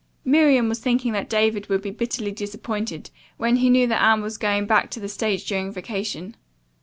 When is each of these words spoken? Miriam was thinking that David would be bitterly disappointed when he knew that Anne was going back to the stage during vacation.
Miriam 0.25 0.67
was 0.67 0.79
thinking 0.79 1.13
that 1.13 1.29
David 1.29 1.69
would 1.69 1.83
be 1.83 1.91
bitterly 1.91 2.31
disappointed 2.31 3.11
when 3.37 3.57
he 3.57 3.69
knew 3.69 3.85
that 3.85 4.01
Anne 4.01 4.23
was 4.23 4.39
going 4.39 4.65
back 4.65 4.89
to 4.89 4.99
the 4.99 5.07
stage 5.07 5.45
during 5.45 5.71
vacation. 5.71 6.35